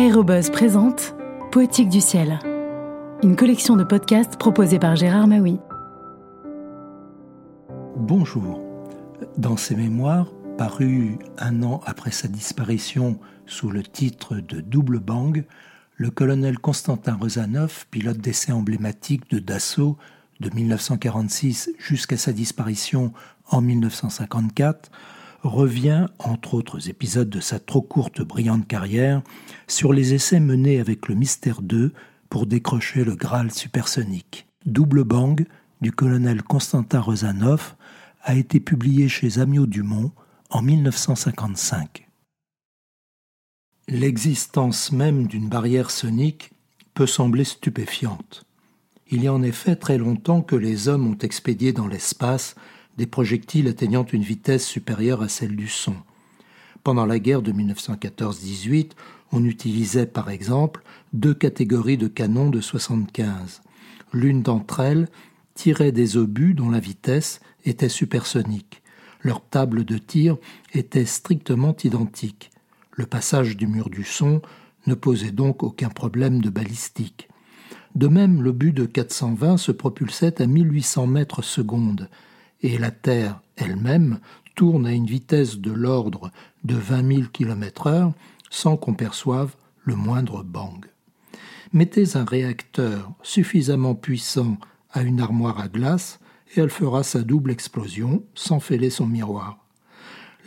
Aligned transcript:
Aérobuzz 0.00 0.48
présente 0.48 1.14
Poétique 1.52 1.90
du 1.90 2.00
ciel, 2.00 2.38
une 3.22 3.36
collection 3.36 3.76
de 3.76 3.84
podcasts 3.84 4.38
proposée 4.38 4.78
par 4.78 4.96
Gérard 4.96 5.26
Maui. 5.26 5.58
Bonjour. 7.96 8.62
Dans 9.36 9.58
ses 9.58 9.76
mémoires, 9.76 10.32
parus 10.56 11.18
un 11.36 11.62
an 11.62 11.82
après 11.84 12.12
sa 12.12 12.28
disparition 12.28 13.20
sous 13.44 13.68
le 13.68 13.82
titre 13.82 14.36
de 14.36 14.62
Double 14.62 15.00
Bang, 15.00 15.44
le 15.96 16.10
colonel 16.10 16.58
Constantin 16.58 17.18
Rozanov, 17.20 17.84
pilote 17.90 18.16
d'essai 18.16 18.52
emblématique 18.52 19.30
de 19.30 19.38
Dassault 19.38 19.98
de 20.40 20.48
1946 20.48 21.72
jusqu'à 21.78 22.16
sa 22.16 22.32
disparition 22.32 23.12
en 23.50 23.60
1954, 23.60 24.90
revient, 25.42 26.06
entre 26.18 26.54
autres 26.54 26.88
épisodes 26.88 27.30
de 27.30 27.40
sa 27.40 27.58
trop 27.58 27.82
courte 27.82 28.22
brillante 28.22 28.66
carrière, 28.66 29.22
sur 29.66 29.92
les 29.92 30.14
essais 30.14 30.40
menés 30.40 30.80
avec 30.80 31.08
le 31.08 31.14
Mystère 31.14 31.62
2 31.62 31.92
pour 32.28 32.46
décrocher 32.46 33.04
le 33.04 33.16
Graal 33.16 33.50
supersonique. 33.50 34.46
Double 34.66 35.04
Bang 35.04 35.46
du 35.80 35.92
colonel 35.92 36.42
Constantin 36.42 37.00
Rozanov 37.00 37.74
a 38.22 38.34
été 38.34 38.60
publié 38.60 39.08
chez 39.08 39.38
Amiot 39.38 39.66
Dumont 39.66 40.12
en 40.50 40.62
1955. 40.62 42.06
L'existence 43.88 44.92
même 44.92 45.26
d'une 45.26 45.48
barrière 45.48 45.90
sonique 45.90 46.52
peut 46.94 47.06
sembler 47.06 47.44
stupéfiante. 47.44 48.44
Il 49.08 49.24
y 49.24 49.26
a 49.26 49.32
en 49.32 49.42
effet 49.42 49.74
très 49.74 49.98
longtemps 49.98 50.42
que 50.42 50.54
les 50.54 50.86
hommes 50.86 51.06
ont 51.06 51.18
expédié 51.18 51.72
dans 51.72 51.88
l'espace 51.88 52.54
des 52.96 53.06
projectiles 53.06 53.68
atteignant 53.68 54.04
une 54.04 54.22
vitesse 54.22 54.66
supérieure 54.66 55.22
à 55.22 55.28
celle 55.28 55.56
du 55.56 55.68
son. 55.68 55.94
Pendant 56.82 57.06
la 57.06 57.18
guerre 57.18 57.42
de 57.42 57.52
1914-18, 57.52 58.92
on 59.32 59.44
utilisait 59.44 60.06
par 60.06 60.30
exemple 60.30 60.82
deux 61.12 61.34
catégories 61.34 61.98
de 61.98 62.08
canons 62.08 62.50
de 62.50 62.60
75. 62.60 63.62
L'une 64.12 64.42
d'entre 64.42 64.80
elles 64.80 65.08
tirait 65.54 65.92
des 65.92 66.16
obus 66.16 66.54
dont 66.54 66.70
la 66.70 66.80
vitesse 66.80 67.40
était 67.64 67.88
supersonique. 67.88 68.82
Leur 69.20 69.42
table 69.42 69.84
de 69.84 69.98
tir 69.98 70.38
était 70.72 71.04
strictement 71.04 71.76
identique. 71.84 72.50
Le 72.92 73.06
passage 73.06 73.56
du 73.56 73.66
mur 73.66 73.90
du 73.90 74.04
son 74.04 74.40
ne 74.86 74.94
posait 74.94 75.32
donc 75.32 75.62
aucun 75.62 75.90
problème 75.90 76.40
de 76.40 76.48
balistique. 76.48 77.28
De 77.94 78.08
même, 78.08 78.40
l'obus 78.42 78.72
de 78.72 78.86
420 78.86 79.58
se 79.58 79.72
propulsait 79.72 80.40
à 80.40 80.46
1800 80.46 81.06
mètres 81.06 81.42
secondes, 81.42 82.08
et 82.62 82.78
la 82.78 82.90
Terre 82.90 83.40
elle-même 83.56 84.20
tourne 84.54 84.86
à 84.86 84.92
une 84.92 85.06
vitesse 85.06 85.58
de 85.58 85.72
l'ordre 85.72 86.30
de 86.64 86.74
20 86.74 87.14
000 87.14 87.22
km/h 87.32 88.12
sans 88.50 88.76
qu'on 88.76 88.94
perçoive 88.94 89.54
le 89.84 89.94
moindre 89.96 90.42
bang. 90.42 90.86
Mettez 91.72 92.16
un 92.16 92.24
réacteur 92.24 93.12
suffisamment 93.22 93.94
puissant 93.94 94.58
à 94.92 95.02
une 95.02 95.20
armoire 95.20 95.60
à 95.60 95.68
glace 95.68 96.18
et 96.54 96.60
elle 96.60 96.70
fera 96.70 97.02
sa 97.02 97.22
double 97.22 97.52
explosion 97.52 98.24
sans 98.34 98.60
fêler 98.60 98.90
son 98.90 99.06
miroir. 99.06 99.64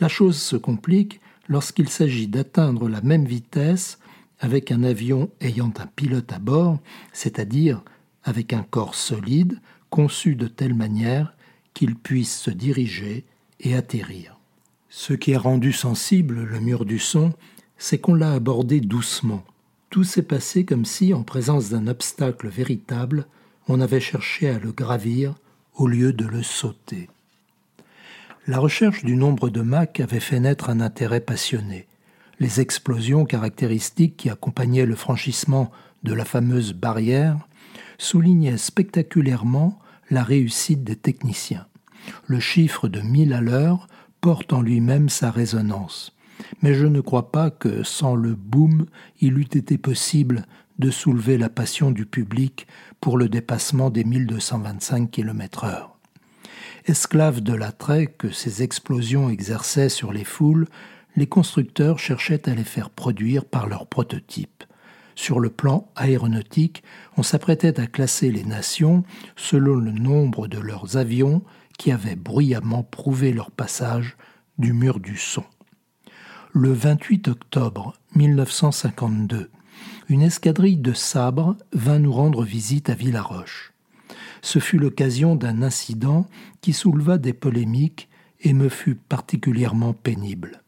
La 0.00 0.08
chose 0.08 0.36
se 0.36 0.56
complique 0.56 1.20
lorsqu'il 1.48 1.88
s'agit 1.88 2.28
d'atteindre 2.28 2.88
la 2.88 3.00
même 3.00 3.24
vitesse 3.24 3.98
avec 4.40 4.70
un 4.70 4.82
avion 4.82 5.30
ayant 5.40 5.72
un 5.78 5.86
pilote 5.86 6.32
à 6.32 6.38
bord, 6.38 6.78
c'est-à-dire 7.12 7.82
avec 8.22 8.52
un 8.52 8.62
corps 8.62 8.94
solide 8.94 9.60
conçu 9.90 10.34
de 10.34 10.48
telle 10.48 10.74
manière 10.74 11.34
qu'il 11.74 11.96
puisse 11.96 12.38
se 12.38 12.50
diriger 12.50 13.24
et 13.60 13.74
atterrir. 13.74 14.38
Ce 14.88 15.12
qui 15.12 15.34
a 15.34 15.38
rendu 15.38 15.72
sensible 15.72 16.44
le 16.44 16.60
mur 16.60 16.84
du 16.84 16.98
son, 16.98 17.32
c'est 17.76 17.98
qu'on 17.98 18.14
l'a 18.14 18.32
abordé 18.32 18.80
doucement. 18.80 19.44
Tout 19.90 20.04
s'est 20.04 20.22
passé 20.22 20.64
comme 20.64 20.84
si, 20.84 21.12
en 21.12 21.22
présence 21.22 21.70
d'un 21.70 21.88
obstacle 21.88 22.48
véritable, 22.48 23.26
on 23.68 23.80
avait 23.80 24.00
cherché 24.00 24.48
à 24.48 24.58
le 24.58 24.72
gravir 24.72 25.34
au 25.74 25.88
lieu 25.88 26.12
de 26.12 26.24
le 26.24 26.42
sauter. 26.42 27.08
La 28.46 28.58
recherche 28.58 29.04
du 29.04 29.16
nombre 29.16 29.48
de 29.48 29.62
Mach 29.62 30.00
avait 30.00 30.20
fait 30.20 30.38
naître 30.38 30.68
un 30.68 30.80
intérêt 30.80 31.20
passionné. 31.20 31.86
Les 32.38 32.60
explosions 32.60 33.24
caractéristiques 33.24 34.16
qui 34.16 34.30
accompagnaient 34.30 34.86
le 34.86 34.96
franchissement 34.96 35.72
de 36.02 36.12
la 36.12 36.24
fameuse 36.24 36.72
barrière 36.72 37.48
soulignaient 37.96 38.58
spectaculairement 38.58 39.78
la 40.10 40.22
réussite 40.22 40.84
des 40.84 40.96
techniciens. 40.96 41.66
Le 42.26 42.40
chiffre 42.40 42.88
de 42.88 43.00
1000 43.00 43.32
à 43.32 43.40
l'heure 43.40 43.86
porte 44.20 44.52
en 44.52 44.62
lui-même 44.62 45.08
sa 45.08 45.30
résonance. 45.30 46.16
Mais 46.62 46.74
je 46.74 46.86
ne 46.86 47.00
crois 47.00 47.30
pas 47.30 47.50
que 47.50 47.82
sans 47.82 48.14
le 48.14 48.34
boom, 48.34 48.86
il 49.20 49.38
eût 49.38 49.42
été 49.42 49.78
possible 49.78 50.46
de 50.78 50.90
soulever 50.90 51.38
la 51.38 51.48
passion 51.48 51.90
du 51.90 52.06
public 52.06 52.66
pour 53.00 53.16
le 53.18 53.28
dépassement 53.28 53.90
des 53.90 54.04
1225 54.04 55.10
km/h. 55.10 55.90
Esclaves 56.86 57.40
de 57.40 57.54
l'attrait 57.54 58.06
que 58.06 58.30
ces 58.30 58.62
explosions 58.62 59.30
exerçaient 59.30 59.88
sur 59.88 60.12
les 60.12 60.24
foules, 60.24 60.66
les 61.16 61.26
constructeurs 61.26 61.98
cherchaient 61.98 62.48
à 62.48 62.54
les 62.54 62.64
faire 62.64 62.90
produire 62.90 63.44
par 63.44 63.68
leurs 63.68 63.86
prototypes. 63.86 64.64
Sur 65.14 65.40
le 65.40 65.50
plan 65.50 65.88
aéronautique, 65.96 66.82
on 67.16 67.22
s'apprêtait 67.22 67.78
à 67.80 67.86
classer 67.86 68.30
les 68.30 68.44
nations 68.44 69.04
selon 69.36 69.76
le 69.76 69.92
nombre 69.92 70.48
de 70.48 70.58
leurs 70.58 70.96
avions 70.96 71.42
qui 71.78 71.92
avaient 71.92 72.16
bruyamment 72.16 72.82
prouvé 72.82 73.32
leur 73.32 73.50
passage 73.50 74.16
du 74.58 74.72
mur 74.72 75.00
du 75.00 75.16
son. 75.16 75.44
Le 76.52 76.72
28 76.72 77.28
octobre 77.28 77.94
1952, 78.14 79.50
une 80.08 80.22
escadrille 80.22 80.76
de 80.76 80.92
sabres 80.92 81.56
vint 81.72 81.98
nous 81.98 82.12
rendre 82.12 82.44
visite 82.44 82.90
à 82.90 82.94
Villaroche. 82.94 83.72
Ce 84.42 84.58
fut 84.58 84.78
l'occasion 84.78 85.36
d'un 85.36 85.62
incident 85.62 86.28
qui 86.60 86.72
souleva 86.72 87.18
des 87.18 87.32
polémiques 87.32 88.08
et 88.40 88.52
me 88.52 88.68
fut 88.68 88.94
particulièrement 88.94 89.94
pénible. 89.94 90.62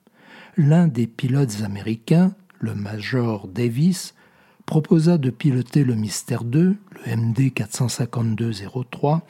L'un 0.56 0.88
des 0.88 1.06
pilotes 1.06 1.62
américains, 1.62 2.34
le 2.58 2.74
major 2.74 3.46
Davis, 3.46 4.14
proposa 4.66 5.16
de 5.16 5.30
piloter 5.30 5.84
le 5.84 5.94
Mystère 5.94 6.44
2, 6.44 6.76
le 7.06 7.16
MD 7.16 7.52
452-03, 7.52 9.20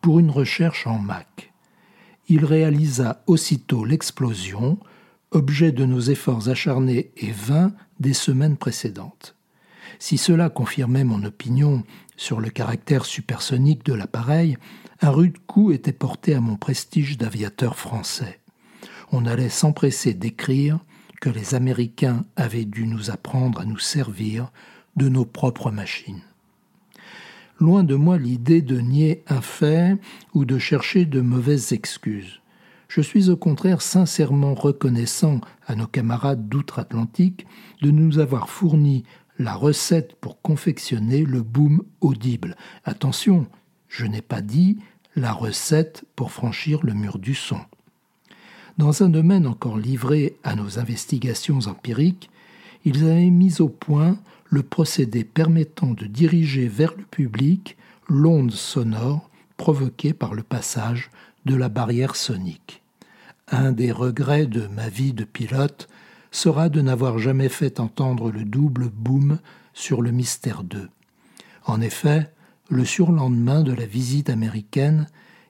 pour 0.00 0.18
une 0.18 0.30
recherche 0.30 0.86
en 0.86 0.98
Mach. 0.98 1.52
Il 2.28 2.44
réalisa 2.44 3.22
aussitôt 3.26 3.84
l'explosion, 3.84 4.78
objet 5.30 5.72
de 5.72 5.84
nos 5.84 6.00
efforts 6.00 6.48
acharnés 6.48 7.12
et 7.18 7.30
vains 7.30 7.72
des 8.00 8.14
semaines 8.14 8.56
précédentes. 8.56 9.36
Si 9.98 10.16
cela 10.16 10.48
confirmait 10.48 11.04
mon 11.04 11.22
opinion 11.24 11.84
sur 12.16 12.40
le 12.40 12.48
caractère 12.50 13.04
supersonique 13.04 13.84
de 13.84 13.92
l'appareil, 13.92 14.56
un 15.02 15.10
rude 15.10 15.38
coup 15.46 15.72
était 15.72 15.92
porté 15.92 16.34
à 16.34 16.40
mon 16.40 16.56
prestige 16.56 17.18
d'aviateur 17.18 17.76
français. 17.76 18.40
On 19.12 19.26
allait 19.26 19.50
s'empresser 19.50 20.14
d'écrire 20.14 20.78
les 21.30 21.54
Américains 21.54 22.24
avaient 22.36 22.64
dû 22.64 22.86
nous 22.86 23.10
apprendre 23.10 23.60
à 23.60 23.64
nous 23.64 23.78
servir 23.78 24.50
de 24.96 25.08
nos 25.08 25.24
propres 25.24 25.70
machines. 25.70 26.22
Loin 27.60 27.84
de 27.84 27.94
moi 27.94 28.18
l'idée 28.18 28.62
de 28.62 28.80
nier 28.80 29.22
un 29.28 29.40
fait 29.40 29.96
ou 30.34 30.44
de 30.44 30.58
chercher 30.58 31.04
de 31.04 31.20
mauvaises 31.20 31.72
excuses. 31.72 32.40
Je 32.88 33.00
suis 33.00 33.30
au 33.30 33.36
contraire 33.36 33.80
sincèrement 33.80 34.54
reconnaissant 34.54 35.40
à 35.66 35.74
nos 35.74 35.86
camarades 35.86 36.48
d'outre-Atlantique 36.48 37.46
de 37.82 37.90
nous 37.90 38.18
avoir 38.18 38.48
fourni 38.48 39.04
la 39.38 39.54
recette 39.54 40.16
pour 40.20 40.40
confectionner 40.42 41.24
le 41.24 41.42
boom 41.42 41.82
audible. 42.00 42.56
Attention, 42.84 43.46
je 43.88 44.06
n'ai 44.06 44.22
pas 44.22 44.40
dit 44.40 44.78
la 45.16 45.32
recette 45.32 46.04
pour 46.16 46.32
franchir 46.32 46.80
le 46.82 46.94
mur 46.94 47.18
du 47.18 47.34
son. 47.34 47.60
Dans 48.76 49.04
un 49.04 49.08
domaine 49.08 49.46
encore 49.46 49.78
livré 49.78 50.36
à 50.42 50.56
nos 50.56 50.80
investigations 50.80 51.60
empiriques, 51.66 52.28
ils 52.84 53.04
avaient 53.04 53.30
mis 53.30 53.60
au 53.60 53.68
point 53.68 54.18
le 54.46 54.64
procédé 54.64 55.22
permettant 55.22 55.92
de 55.92 56.06
diriger 56.06 56.66
vers 56.66 56.94
le 56.96 57.04
public 57.04 57.76
l'onde 58.08 58.50
sonore 58.50 59.30
provoquée 59.56 60.12
par 60.12 60.34
le 60.34 60.42
passage 60.42 61.10
de 61.44 61.54
la 61.54 61.68
barrière 61.68 62.16
sonique. 62.16 62.82
Un 63.48 63.70
des 63.70 63.92
regrets 63.92 64.46
de 64.46 64.66
ma 64.66 64.88
vie 64.88 65.12
de 65.12 65.24
pilote 65.24 65.88
sera 66.32 66.68
de 66.68 66.80
n'avoir 66.80 67.18
jamais 67.18 67.48
fait 67.48 67.78
entendre 67.78 68.32
le 68.32 68.44
double 68.44 68.88
boom 68.88 69.38
sur 69.72 70.02
le 70.02 70.10
Mystère 70.10 70.64
2. 70.64 70.88
En 71.66 71.80
effet, 71.80 72.28
le 72.70 72.84
surlendemain 72.84 73.62
de 73.62 73.72
la 73.72 73.86
visite 73.86 74.30
américaine, 74.30 75.06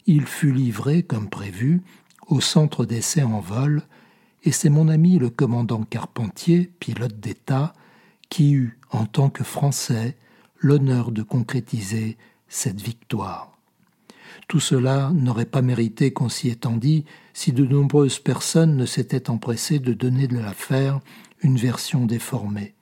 il 0.06 0.27
fut 0.27 0.53
livré, 0.53 1.03
comme 1.03 1.31
prévu, 1.31 1.82
au 2.26 2.41
centre 2.41 2.85
d'essai 2.85 3.23
en 3.23 3.41
vol, 3.41 3.82
et 4.44 4.53
c'est 4.53 4.71
mon 4.71 4.88
ami 4.88 5.19
le 5.19 5.31
commandant 5.31 5.82
Carpentier, 5.82 6.71
pilote 6.79 7.19
d'État, 7.19 7.73
qui 8.29 8.53
eut, 8.53 8.79
en 8.91 9.06
tant 9.06 9.31
que 9.31 9.44
Français, 9.44 10.17
l'honneur 10.59 11.12
de 11.12 11.23
concrétiser 11.23 12.17
cette 12.49 12.81
victoire. 12.81 13.56
Tout 14.49 14.61
cela 14.61 15.11
n'aurait 15.15 15.44
pas 15.47 15.62
mérité 15.62 16.12
qu'on 16.12 16.29
s'y 16.29 16.49
étendît 16.49 17.05
si 17.32 17.53
de 17.53 17.65
nombreuses 17.65 18.19
personnes 18.19 18.77
ne 18.77 18.87
s'étaient 18.87 19.31
empressées 19.31 19.79
de 19.79 19.93
donner 19.93 20.27
de 20.27 20.38
l'affaire 20.38 21.00
une 21.43 21.56
version 21.56 22.05
déformée. 22.05 22.75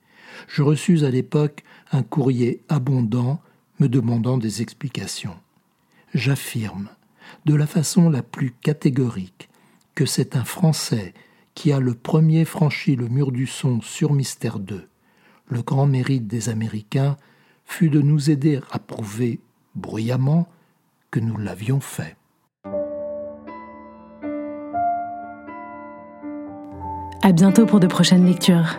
Je 0.47 0.61
reçus 0.61 1.03
à 1.05 1.09
l'époque 1.09 1.63
un 1.91 2.03
courrier 2.03 2.61
abondant 2.69 3.41
me 3.79 3.87
demandant 3.87 4.37
des 4.37 4.61
explications. 4.61 5.35
J'affirme, 6.13 6.89
de 7.45 7.55
la 7.55 7.67
façon 7.67 8.09
la 8.09 8.21
plus 8.21 8.51
catégorique, 8.51 9.49
que 9.95 10.05
c'est 10.05 10.35
un 10.35 10.43
Français 10.43 11.13
qui 11.55 11.71
a 11.71 11.79
le 11.79 11.93
premier 11.93 12.45
franchi 12.45 12.95
le 12.95 13.07
mur 13.07 13.31
du 13.31 13.47
son 13.47 13.81
sur 13.81 14.13
Mystère 14.13 14.59
2. 14.59 14.87
Le 15.47 15.61
grand 15.61 15.85
mérite 15.85 16.27
des 16.27 16.49
Américains 16.49 17.17
fut 17.65 17.89
de 17.89 18.01
nous 18.01 18.29
aider 18.29 18.59
à 18.71 18.79
prouver 18.79 19.39
bruyamment 19.75 20.47
que 21.11 21.19
nous 21.19 21.37
l'avions 21.37 21.79
fait. 21.79 22.15
À 27.21 27.31
bientôt 27.31 27.65
pour 27.65 27.79
de 27.79 27.87
prochaines 27.87 28.25
lectures. 28.25 28.77